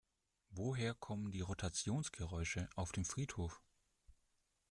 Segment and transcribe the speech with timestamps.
[0.49, 3.61] Woher kommen die Rotationsgeräusche auf dem Friedhof?